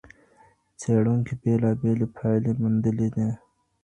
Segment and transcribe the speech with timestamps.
[0.79, 3.27] څېړونکو بېلابېلې پايلي موندلي دي.